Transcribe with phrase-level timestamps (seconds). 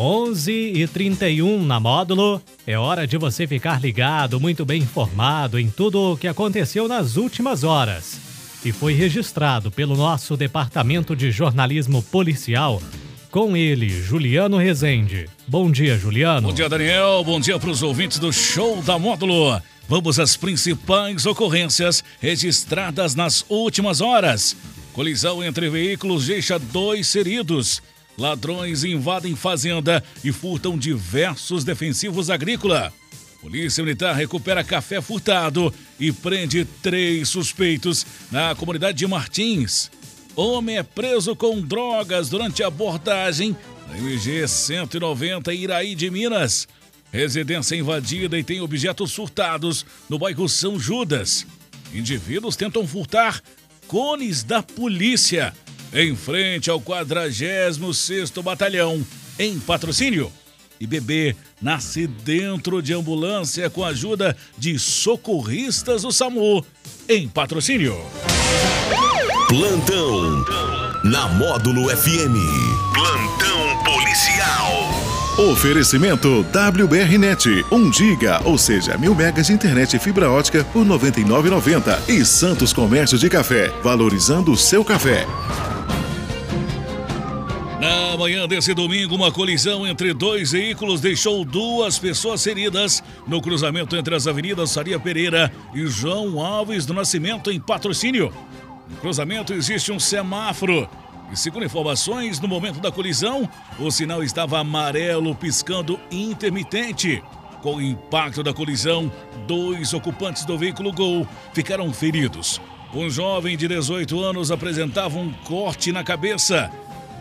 [0.00, 2.40] 11 e 31 na módulo.
[2.66, 7.18] É hora de você ficar ligado, muito bem informado em tudo o que aconteceu nas
[7.18, 8.18] últimas horas.
[8.64, 12.80] E foi registrado pelo nosso Departamento de Jornalismo Policial.
[13.30, 15.28] Com ele, Juliano Rezende.
[15.46, 16.48] Bom dia, Juliano.
[16.48, 17.22] Bom dia, Daniel.
[17.22, 19.60] Bom dia para os ouvintes do Show da Módulo.
[19.86, 24.56] Vamos às principais ocorrências registradas nas últimas horas.
[24.94, 27.82] Colisão entre veículos deixa dois feridos.
[28.20, 32.92] Ladrões invadem fazenda e furtam diversos defensivos agrícola.
[33.40, 39.90] Polícia Militar recupera café furtado e prende três suspeitos na comunidade de Martins.
[40.36, 43.56] Homem é preso com drogas durante abordagem
[43.88, 46.68] na MG 190 Iraí de Minas.
[47.10, 51.46] Residência invadida e tem objetos furtados no bairro São Judas.
[51.94, 53.40] Indivíduos tentam furtar
[53.88, 55.54] cones da polícia
[55.92, 59.04] em frente ao 46º Batalhão,
[59.38, 60.32] em patrocínio.
[60.80, 66.64] E bebê nasce dentro de ambulância com a ajuda de socorristas do SAMU,
[67.08, 67.96] em patrocínio.
[69.46, 70.44] Plantão
[71.04, 72.36] na Módulo FM.
[72.94, 75.10] Plantão policial.
[75.38, 80.90] Oferecimento WBRnet, 1 giga, ou seja, mil megas de internet e fibra ótica por R$
[80.90, 82.08] 99,90.
[82.08, 85.26] E Santos Comércio de Café, valorizando o seu café.
[87.80, 93.96] Na manhã desse domingo, uma colisão entre dois veículos deixou duas pessoas feridas no cruzamento
[93.96, 98.30] entre as avenidas Saria Pereira e João Alves do Nascimento, em patrocínio.
[98.86, 100.86] No cruzamento existe um semáforo.
[101.32, 107.22] E segundo informações, no momento da colisão, o sinal estava amarelo piscando intermitente.
[107.62, 109.10] Com o impacto da colisão,
[109.46, 112.60] dois ocupantes do veículo Gol ficaram feridos.
[112.92, 116.70] Um jovem de 18 anos apresentava um corte na cabeça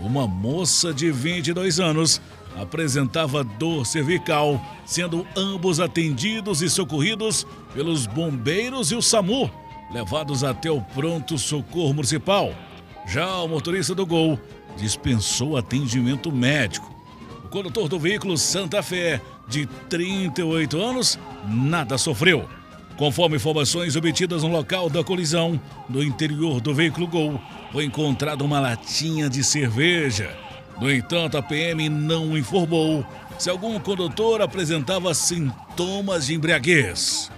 [0.00, 2.20] uma moça de 22 anos
[2.56, 9.50] apresentava dor cervical, sendo ambos atendidos e socorridos pelos bombeiros e o SAMU,
[9.92, 12.52] levados até o pronto socorro municipal.
[13.06, 14.38] Já o motorista do Gol
[14.76, 16.94] dispensou atendimento médico.
[17.44, 22.46] O condutor do veículo Santa Fé, de 38 anos, nada sofreu.
[22.98, 25.58] Conforme informações obtidas no local da colisão,
[25.88, 27.40] no interior do veículo Gol,
[27.72, 30.36] foi encontrada uma latinha de cerveja.
[30.80, 33.04] No entanto, a PM não informou
[33.38, 37.30] se algum condutor apresentava sintomas de embriaguez.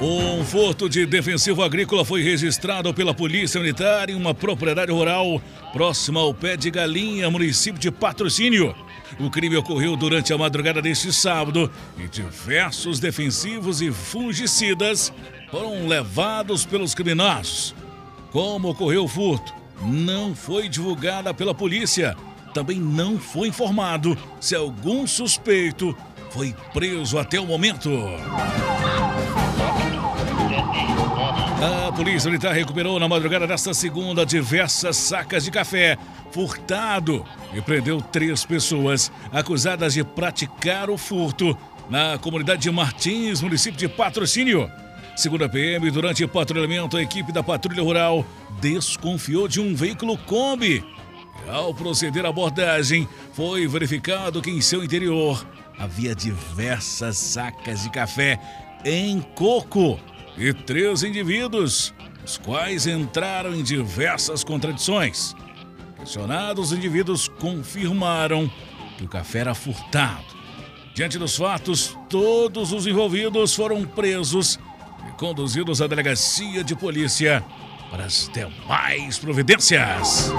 [0.00, 5.42] Um furto de defensivo agrícola foi registrado pela Polícia Militar em uma propriedade rural
[5.72, 8.72] próxima ao pé de galinha, município de Patrocínio.
[9.18, 15.12] O crime ocorreu durante a madrugada deste sábado e diversos defensivos e fungicidas
[15.50, 17.74] foram levados pelos criminosos.
[18.30, 22.16] Como ocorreu o furto, não foi divulgada pela polícia.
[22.54, 25.96] Também não foi informado se algum suspeito
[26.30, 27.90] foi preso até o momento.
[31.60, 35.98] A Polícia Militar recuperou na madrugada desta segunda diversas sacas de café
[36.30, 41.58] furtado e prendeu três pessoas acusadas de praticar o furto
[41.90, 44.70] na comunidade de Martins, município de Patrocínio.
[45.16, 48.24] Segundo a PM, durante o patrulhamento, a equipe da Patrulha Rural
[48.60, 50.84] desconfiou de um veículo Kombi.
[51.48, 55.44] Ao proceder à abordagem, foi verificado que em seu interior
[55.76, 58.38] havia diversas sacas de café
[58.84, 59.98] em coco
[60.38, 61.92] e três indivíduos,
[62.24, 65.34] os quais entraram em diversas contradições.
[65.98, 68.50] Questionados, os indivíduos confirmaram
[68.96, 70.24] que o café era furtado.
[70.94, 74.58] Diante dos fatos, todos os envolvidos foram presos
[75.08, 77.44] e conduzidos à delegacia de polícia
[77.90, 80.30] para as demais providências.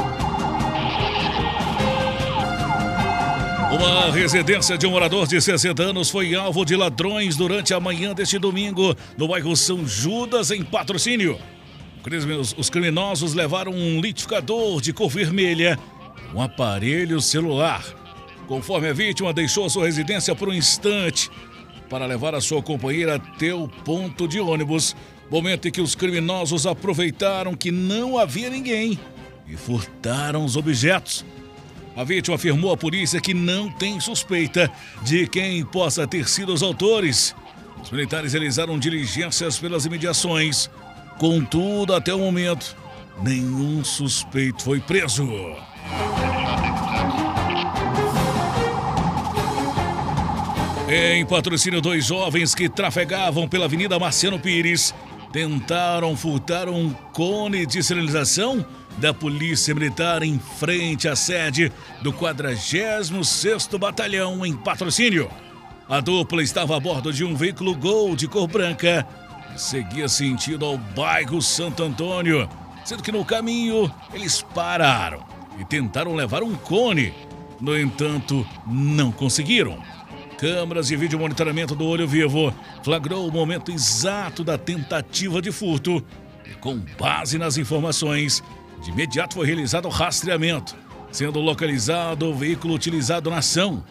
[3.72, 8.16] Uma residência de um morador de 60 anos foi alvo de ladrões durante a manhã
[8.16, 11.38] deste domingo no bairro São Judas, em patrocínio.
[12.58, 15.78] Os criminosos levaram um litificador de cor vermelha,
[16.34, 17.86] um aparelho celular.
[18.48, 21.30] Conforme a vítima deixou sua residência por um instante
[21.88, 24.96] para levar a sua companheira até o ponto de ônibus,
[25.30, 28.98] momento em que os criminosos aproveitaram que não havia ninguém
[29.48, 31.24] e furtaram os objetos.
[32.00, 36.64] A vítima afirmou à polícia que não tem suspeita de quem possa ter sido os
[36.64, 37.36] autores.
[37.84, 40.70] Os militares realizaram diligências pelas imediações.
[41.18, 42.74] Contudo, até o momento,
[43.22, 45.28] nenhum suspeito foi preso.
[50.88, 54.96] Em patrocínio, dois jovens que trafegavam pela Avenida Marciano Pires
[55.34, 58.66] tentaram furtar um cone de sinalização
[59.00, 65.30] da Polícia Militar em frente à sede do 46º Batalhão em patrocínio.
[65.88, 69.08] A dupla estava a bordo de um veículo Gol de cor branca
[69.56, 72.48] e seguia sentido ao bairro Santo Antônio,
[72.84, 75.26] sendo que no caminho eles pararam
[75.58, 77.14] e tentaram levar um cone.
[77.60, 79.82] No entanto, não conseguiram.
[80.38, 82.54] Câmeras de vídeo monitoramento do Olho Vivo
[82.84, 86.04] flagrou o momento exato da tentativa de furto
[86.46, 88.42] e, com base nas informações,
[88.82, 90.76] de imediato foi realizado o rastreamento,
[91.12, 93.84] sendo localizado o veículo utilizado na ação,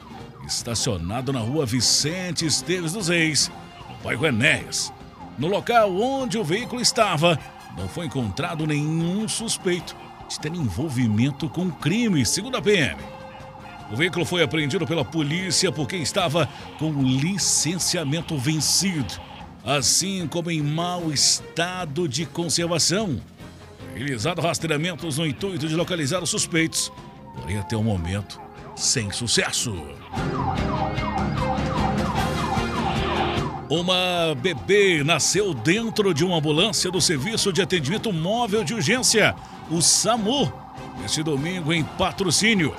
[0.47, 3.51] estacionado na rua Vicente Esteves dos Reis,
[3.89, 4.93] no bairro Enéas.
[5.39, 7.39] No local onde o veículo estava,
[7.77, 9.95] não foi encontrado nenhum suspeito
[10.29, 13.01] de ter envolvimento com crime, segundo a PM.
[13.91, 16.49] O veículo foi apreendido pela polícia porque estava
[16.79, 19.15] com licenciamento vencido,
[19.65, 23.19] assim como em mau estado de conservação.
[23.99, 26.93] Realizado rastreamentos no intuito de localizar os suspeitos,
[27.35, 28.41] porém até o momento
[28.77, 29.75] sem sucesso.
[33.69, 39.35] Uma bebê nasceu dentro de uma ambulância do Serviço de Atendimento Móvel de Urgência,
[39.69, 40.53] o SAMU,
[41.05, 42.73] este domingo em patrocínio.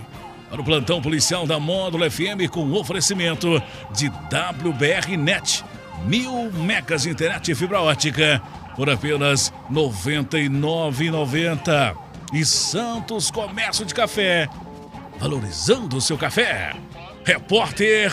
[0.50, 3.62] Para o plantão policial da Módulo FM com oferecimento
[3.96, 5.64] de WBR Net,
[6.04, 8.42] mil megas de internet e fibra ótica
[8.76, 11.96] por apenas R$ 99,90.
[12.34, 14.46] E Santos Comércio de Café,
[15.18, 16.74] valorizando o seu café.
[17.24, 18.12] Repórter